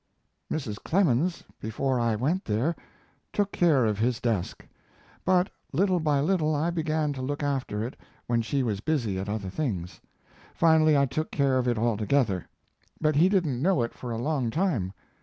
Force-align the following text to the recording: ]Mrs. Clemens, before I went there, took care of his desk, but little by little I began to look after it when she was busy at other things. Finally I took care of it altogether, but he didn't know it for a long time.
]Mrs. 0.51 0.77
Clemens, 0.83 1.43
before 1.59 1.99
I 1.99 2.15
went 2.15 2.43
there, 2.45 2.75
took 3.31 3.51
care 3.51 3.85
of 3.85 3.99
his 3.99 4.19
desk, 4.19 4.65
but 5.25 5.51
little 5.71 5.99
by 5.99 6.19
little 6.21 6.55
I 6.55 6.71
began 6.71 7.13
to 7.13 7.21
look 7.21 7.43
after 7.43 7.83
it 7.83 7.95
when 8.25 8.41
she 8.41 8.63
was 8.63 8.79
busy 8.79 9.19
at 9.19 9.29
other 9.29 9.51
things. 9.51 10.01
Finally 10.55 10.97
I 10.97 11.05
took 11.05 11.29
care 11.29 11.59
of 11.59 11.67
it 11.67 11.77
altogether, 11.77 12.47
but 12.99 13.15
he 13.15 13.29
didn't 13.29 13.61
know 13.61 13.83
it 13.83 13.93
for 13.93 14.09
a 14.09 14.17
long 14.17 14.49
time. 14.49 14.91